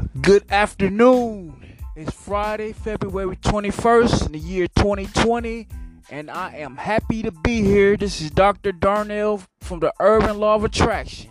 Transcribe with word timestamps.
Good 0.00 0.50
afternoon. 0.50 1.76
It's 1.94 2.12
Friday, 2.14 2.72
February 2.72 3.36
21st 3.36 4.26
in 4.26 4.32
the 4.32 4.38
year 4.38 4.66
2020, 4.68 5.68
and 6.10 6.30
I 6.30 6.56
am 6.56 6.76
happy 6.76 7.22
to 7.22 7.30
be 7.30 7.62
here. 7.62 7.96
This 7.96 8.20
is 8.20 8.30
Dr. 8.30 8.72
Darnell 8.72 9.42
from 9.60 9.80
the 9.80 9.92
Urban 10.00 10.38
Law 10.38 10.54
of 10.54 10.64
Attraction. 10.64 11.30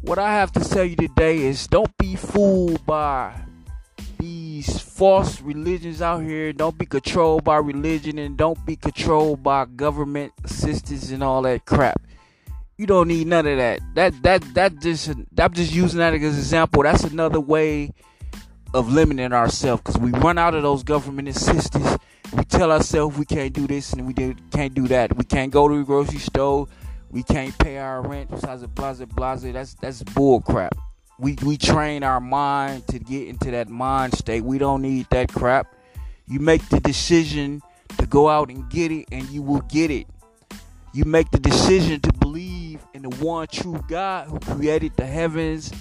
What 0.00 0.18
I 0.18 0.32
have 0.32 0.52
to 0.52 0.60
tell 0.60 0.84
you 0.84 0.96
today 0.96 1.38
is 1.38 1.66
don't 1.66 1.94
be 1.98 2.16
fooled 2.16 2.86
by 2.86 3.34
these 4.18 4.80
false 4.80 5.40
religions 5.42 6.00
out 6.00 6.22
here. 6.22 6.52
Don't 6.52 6.78
be 6.78 6.86
controlled 6.86 7.44
by 7.44 7.56
religion 7.58 8.18
and 8.18 8.36
don't 8.36 8.64
be 8.64 8.76
controlled 8.76 9.42
by 9.42 9.66
government 9.66 10.32
assistance 10.44 11.10
and 11.10 11.22
all 11.22 11.42
that 11.42 11.66
crap. 11.66 12.00
You 12.80 12.86
don't 12.86 13.08
need 13.08 13.26
none 13.26 13.46
of 13.46 13.58
that. 13.58 13.80
That 13.94 14.22
that 14.22 14.54
that 14.54 14.80
just 14.80 15.10
I'm 15.10 15.52
just 15.52 15.70
using 15.70 15.98
that 15.98 16.14
as 16.14 16.22
an 16.22 16.28
example. 16.28 16.82
That's 16.82 17.04
another 17.04 17.38
way 17.38 17.92
of 18.72 18.90
limiting 18.90 19.34
ourselves 19.34 19.82
because 19.82 19.98
we 19.98 20.12
run 20.12 20.38
out 20.38 20.54
of 20.54 20.62
those 20.62 20.82
government 20.82 21.28
assistance. 21.28 21.98
We 22.34 22.42
tell 22.44 22.72
ourselves 22.72 23.18
we 23.18 23.26
can't 23.26 23.52
do 23.52 23.66
this 23.66 23.92
and 23.92 24.06
we 24.06 24.14
can't 24.14 24.72
do 24.72 24.88
that. 24.88 25.14
We 25.14 25.24
can't 25.24 25.52
go 25.52 25.68
to 25.68 25.76
the 25.76 25.84
grocery 25.84 26.20
store. 26.20 26.68
We 27.10 27.22
can't 27.22 27.56
pay 27.58 27.76
our 27.76 28.00
rent. 28.00 28.30
Besides, 28.30 28.66
blah 28.68 28.94
blah 28.94 29.04
blah. 29.04 29.36
That's 29.36 29.74
that's 29.74 30.02
bull 30.02 30.40
crap. 30.40 30.74
We 31.18 31.36
we 31.44 31.58
train 31.58 32.02
our 32.02 32.18
mind 32.18 32.86
to 32.86 32.98
get 32.98 33.28
into 33.28 33.50
that 33.50 33.68
mind 33.68 34.14
state. 34.14 34.42
We 34.42 34.56
don't 34.56 34.80
need 34.80 35.06
that 35.10 35.30
crap. 35.30 35.66
You 36.26 36.40
make 36.40 36.66
the 36.70 36.80
decision 36.80 37.60
to 37.98 38.06
go 38.06 38.30
out 38.30 38.48
and 38.48 38.70
get 38.70 38.90
it, 38.90 39.04
and 39.12 39.28
you 39.28 39.42
will 39.42 39.60
get 39.68 39.90
it. 39.90 40.06
You 40.94 41.04
make 41.04 41.30
the 41.30 41.38
decision 41.38 42.00
to 42.00 42.19
in 43.02 43.10
the 43.10 43.24
one 43.24 43.46
true 43.46 43.82
God 43.88 44.28
who 44.28 44.38
created 44.40 44.92
the 44.96 45.06
heavens 45.06 45.72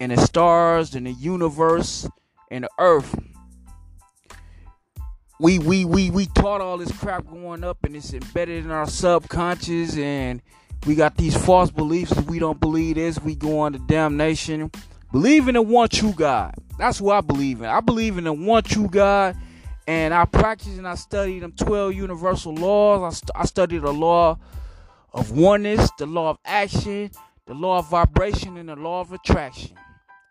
and 0.00 0.12
the 0.12 0.18
stars 0.18 0.94
and 0.94 1.06
the 1.06 1.12
universe 1.12 2.08
and 2.50 2.64
the 2.64 2.70
earth. 2.78 3.18
We 5.40 5.58
we 5.58 5.84
we 5.84 6.10
we 6.10 6.26
taught 6.26 6.60
all 6.60 6.78
this 6.78 6.92
crap 6.98 7.26
going 7.26 7.64
up 7.64 7.84
and 7.84 7.96
it's 7.96 8.12
embedded 8.12 8.64
in 8.64 8.70
our 8.70 8.86
subconscious 8.86 9.96
and 9.96 10.42
we 10.86 10.94
got 10.94 11.16
these 11.16 11.36
false 11.36 11.70
beliefs 11.70 12.12
if 12.12 12.26
we 12.26 12.38
don't 12.38 12.60
believe 12.60 12.96
this, 12.96 13.18
we 13.20 13.34
go 13.34 13.60
on 13.60 13.72
to 13.72 13.78
damnation. 13.78 14.70
Believe 15.12 15.48
in 15.48 15.54
the 15.54 15.62
one 15.62 15.88
true 15.88 16.12
God. 16.12 16.54
That's 16.78 17.00
what 17.00 17.16
I 17.16 17.20
believe 17.22 17.60
in. 17.60 17.66
I 17.66 17.80
believe 17.80 18.18
in 18.18 18.24
the 18.24 18.32
one 18.32 18.62
true 18.62 18.88
God 18.88 19.36
and 19.86 20.12
I 20.12 20.26
practice 20.26 20.76
and 20.76 20.86
I 20.86 20.96
study 20.96 21.38
them 21.38 21.52
12 21.52 21.94
universal 21.94 22.54
laws. 22.54 23.02
I, 23.02 23.16
st- 23.16 23.30
I 23.34 23.44
studied 23.46 23.82
the 23.82 23.92
law 23.92 24.38
of 25.12 25.30
oneness, 25.32 25.90
the 25.98 26.06
law 26.06 26.30
of 26.30 26.38
action, 26.44 27.10
the 27.46 27.54
law 27.54 27.78
of 27.78 27.90
vibration, 27.90 28.56
and 28.56 28.68
the 28.68 28.76
law 28.76 29.00
of 29.00 29.12
attraction, 29.12 29.76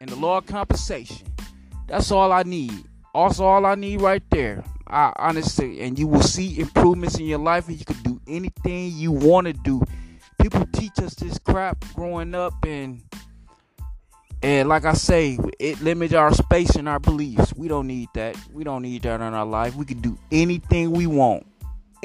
and 0.02 0.10
the 0.10 0.16
law 0.16 0.38
of 0.38 0.46
compensation. 0.46 1.28
That's 1.88 2.12
all 2.12 2.32
I 2.32 2.44
need. 2.44 2.74
Also, 3.14 3.46
all 3.46 3.66
I 3.66 3.76
need 3.76 4.02
right 4.02 4.24
there. 4.30 4.64
I 4.88 5.14
honestly, 5.16 5.82
and 5.82 5.98
you 5.98 6.08
will 6.08 6.22
see 6.22 6.60
improvements 6.60 7.18
in 7.18 7.26
your 7.26 7.40
life, 7.40 7.68
and 7.68 7.80
you 7.80 7.86
can 7.86 8.02
do 8.04 8.22
anything 8.28 8.92
you 8.94 9.12
want 9.12 9.48
to 9.48 9.54
do. 9.54 9.82
People 10.40 10.66
teach 10.74 11.00
us 11.00 11.16
this 11.16 11.40
crap 11.40 11.84
growing 11.96 12.36
up, 12.36 12.54
and 12.66 13.02
and 14.44 14.70
like 14.70 14.86
I 14.86 14.94
say, 14.94 15.40
it 15.60 15.82
limits 15.82 16.14
our 16.14 16.34
space 16.34 16.76
and 16.76 16.88
our 16.88 17.00
beliefs. 17.00 17.54
We 17.56 17.68
don't 17.68 17.88
need 17.88 18.10
that. 18.14 18.38
We 18.54 18.64
don't 18.64 18.84
need 18.84 19.04
that 19.04 19.16
in 19.16 19.34
our 19.34 19.46
life. 19.46 19.76
We 19.76 19.86
can 19.86 20.02
do 20.02 20.20
anything 20.32 20.92
we 20.92 21.08
want. 21.08 21.48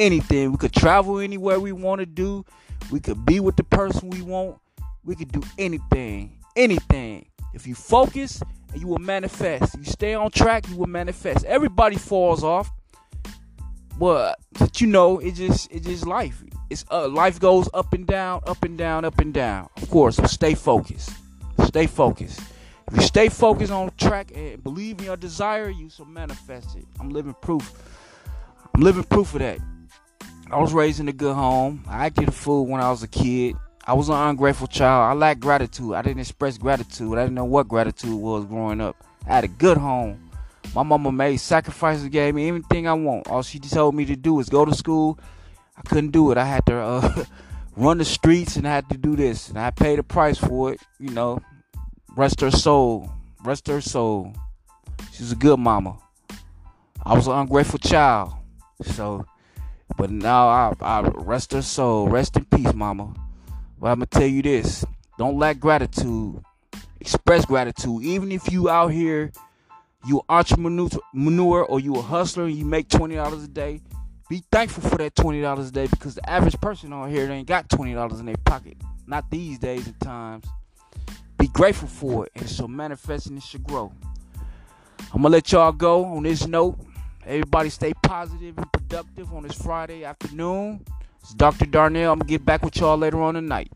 Anything. 0.01 0.51
We 0.53 0.57
could 0.59 0.73
travel 0.73 1.19
anywhere 1.19 1.61
we 1.61 1.73
want 1.73 2.01
to 2.01 2.07
do. 2.07 2.45
We 2.91 3.01
could 3.01 3.27
be 3.27 3.39
with 3.39 3.57
the 3.57 3.65
person 3.65 4.09
we 4.09 4.23
want. 4.23 4.59
We 5.05 5.15
could 5.15 5.31
do 5.31 5.43
anything. 5.59 6.39
Anything. 6.57 7.27
If 7.53 7.67
you 7.67 7.75
focus, 7.75 8.41
and 8.73 8.81
you 8.81 8.89
will 8.89 8.99
manifest. 8.99 9.77
You 9.77 9.85
stay 9.85 10.15
on 10.15 10.31
track, 10.31 10.69
you 10.69 10.77
will 10.77 10.87
manifest. 10.87 11.45
Everybody 11.45 11.97
falls 11.97 12.43
off. 12.43 12.71
But, 13.99 14.39
but 14.59 14.81
you 14.81 14.87
know, 14.87 15.19
it 15.19 15.35
just 15.35 15.71
it 15.71 15.83
just 15.83 16.07
life. 16.07 16.43
It's 16.71 16.87
uh, 16.91 17.09
life 17.09 17.39
goes 17.39 17.69
up 17.75 17.93
and 17.93 18.07
down, 18.07 18.41
up 18.47 18.65
and 18.65 18.79
down, 18.79 19.05
up 19.05 19.19
and 19.19 19.35
down. 19.35 19.69
Of 19.77 19.91
course, 19.91 20.17
so 20.17 20.25
stay 20.25 20.55
focused. 20.55 21.11
Stay 21.65 21.87
focused. 21.87 22.41
If 22.91 22.97
you 22.97 23.03
stay 23.03 23.29
focused 23.29 23.71
on 23.71 23.93
track 23.99 24.33
and 24.35 24.63
believe 24.65 24.99
in 25.01 25.05
your 25.05 25.17
desire, 25.17 25.69
you 25.69 25.91
shall 25.91 26.07
manifest 26.07 26.77
it. 26.77 26.87
I'm 26.99 27.11
living 27.11 27.35
proof. 27.43 27.71
I'm 28.75 28.81
living 28.81 29.05
proof 29.05 29.35
of 29.35 29.41
that. 29.41 29.59
I 30.53 30.59
was 30.59 30.73
raised 30.73 30.99
in 30.99 31.09
a 31.09 31.13
good 31.13 31.37
home. 31.37 31.85
I 31.87 32.07
acted 32.07 32.29
a 32.29 32.33
fool 32.33 32.67
when 32.67 32.81
I 32.81 32.91
was 32.91 33.05
a 33.05 33.09
kid. 33.09 33.55
I 33.87 33.95
was 33.95 34.09
an 34.09 34.17
ungrateful 34.17 34.67
child. 34.67 35.09
I 35.09 35.13
lacked 35.13 35.39
gratitude. 35.39 35.95
I 35.95 36.03
didn't 36.03 36.19
express 36.19 36.59
gratitude. 36.59 37.17
I 37.17 37.23
didn't 37.23 37.37
know 37.37 37.45
what 37.45 37.69
gratitude 37.69 38.15
was 38.15 38.45
growing 38.47 38.81
up. 38.81 38.97
I 39.29 39.35
had 39.35 39.45
a 39.45 39.49
good 39.49 39.77
home. 39.77 40.29
My 40.75 40.83
mama 40.83 41.13
made 41.13 41.37
sacrifices, 41.37 42.09
gave 42.09 42.35
me 42.35 42.49
anything 42.49 42.89
I 42.89 42.95
want. 42.95 43.29
All 43.29 43.43
she 43.43 43.61
told 43.61 43.95
me 43.95 44.05
to 44.07 44.17
do 44.17 44.35
was 44.35 44.49
go 44.49 44.65
to 44.65 44.75
school. 44.75 45.21
I 45.77 45.83
couldn't 45.83 46.11
do 46.11 46.33
it. 46.33 46.39
I 46.39 46.45
had 46.45 46.67
to 46.67 46.77
uh, 46.77 47.25
run 47.77 47.99
the 47.99 48.05
streets 48.05 48.57
and 48.57 48.67
I 48.67 48.75
had 48.75 48.89
to 48.91 48.99
do 48.99 49.15
this. 49.15 49.51
And 49.51 49.59
I 49.59 49.71
paid 49.71 50.01
a 50.01 50.03
price 50.03 50.39
for 50.39 50.73
it, 50.73 50.81
you 50.99 51.11
know. 51.11 51.41
Rest 52.17 52.41
her 52.41 52.51
soul. 52.51 53.09
Rest 53.45 53.69
her 53.69 53.81
soul. 53.81 54.35
She's 55.13 55.31
a 55.31 55.37
good 55.37 55.61
mama. 55.61 55.97
I 57.05 57.15
was 57.15 57.29
an 57.29 57.35
ungrateful 57.35 57.79
child. 57.79 58.33
So, 58.83 59.25
but 59.97 60.11
now 60.11 60.49
I, 60.49 60.73
I 60.81 61.01
rest 61.15 61.53
her 61.53 61.63
soul. 61.63 62.09
Rest 62.09 62.37
in 62.37 62.45
peace, 62.45 62.73
mama. 62.75 63.15
But 63.79 63.89
I'm 63.89 64.01
to 64.01 64.07
tell 64.07 64.27
you 64.27 64.43
this 64.43 64.85
don't 65.19 65.39
lack 65.39 65.59
gratitude. 65.59 66.43
Express 67.01 67.45
gratitude. 67.45 68.03
Even 68.03 68.33
if 68.33 68.53
you 68.53 68.69
out 68.69 68.89
here, 68.89 69.33
you 70.07 70.23
entrepreneur 70.29 71.63
or 71.65 71.81
you 71.81 71.95
a 71.97 72.03
hustler 72.03 72.45
and 72.45 72.55
you 72.55 72.65
make 72.65 72.89
$20 72.89 73.45
a 73.45 73.49
day, 73.49 73.81
be 74.29 74.43
thankful 74.53 74.89
for 74.89 74.97
that 74.97 75.15
$20 75.15 75.69
a 75.69 75.71
day 75.71 75.87
because 75.89 76.15
the 76.15 76.31
average 76.31 76.59
person 76.61 76.93
on 76.93 77.11
here 77.11 77.31
ain't 77.31 77.49
got 77.49 77.69
$20 77.69 78.21
in 78.21 78.27
their 78.27 78.37
pocket. 78.45 78.77
Not 79.07 79.31
these 79.31 79.59
days 79.59 79.87
and 79.87 79.99
times. 80.01 80.45
Be 81.37 81.49
grateful 81.49 81.89
for 81.89 82.27
it, 82.27 82.33
and 82.35 82.45
it 82.45 82.49
shall 82.49 82.69
manifest 82.69 83.27
and 83.27 83.39
it 83.39 83.43
shall 83.43 83.61
grow. 83.63 83.93
I'm 85.13 85.23
gonna 85.23 85.31
let 85.31 85.51
y'all 85.51 85.73
go 85.73 86.05
on 86.05 86.23
this 86.23 86.47
note. 86.47 86.79
Everybody 87.27 87.71
stay 87.71 87.93
positive 88.03 88.57
and 88.57 88.73
productive 88.91 89.33
on 89.33 89.45
this 89.45 89.55
Friday 89.55 90.05
afternoon. 90.05 90.85
It's 91.23 91.33
Dr. 91.35 91.65
Darnell. 91.65 92.13
I'm 92.13 92.19
gonna 92.19 92.29
get 92.29 92.45
back 92.45 92.65
with 92.65 92.77
y'all 92.77 92.99
later 92.99 93.23
on 93.23 93.35
tonight. 93.35 93.71